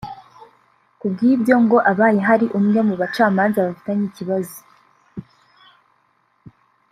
[0.99, 4.57] Ku bw’ibyo ngo abaye hari umwe mu bacamanza bafitanye ikibazo